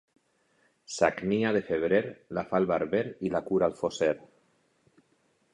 Sagnia 0.93 1.51
de 1.57 1.61
febrer, 1.67 2.01
la 2.39 2.45
fa 2.53 2.63
el 2.63 2.67
barber 2.73 3.05
i 3.29 3.33
la 3.37 3.45
cura 3.51 3.71
el 3.73 3.79
fosser. 3.83 4.13